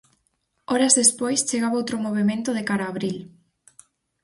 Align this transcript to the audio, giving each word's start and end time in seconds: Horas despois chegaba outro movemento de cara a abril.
Horas 0.71 0.93
despois 1.01 1.45
chegaba 1.49 1.79
outro 1.81 2.03
movemento 2.05 2.49
de 2.57 2.63
cara 2.69 2.83
a 2.85 2.91
abril. 2.93 3.17